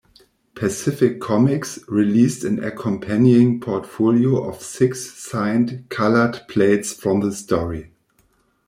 Pacific 0.55 1.19
Comics 1.21 1.77
released 1.87 2.43
an 2.43 2.63
accompanying 2.63 3.59
portfolio 3.59 4.43
of 4.49 4.59
six 4.63 5.01
signed, 5.11 5.85
colored 5.89 6.41
plates 6.47 6.91
from 6.91 7.19
the 7.19 7.31
story. 7.31 7.91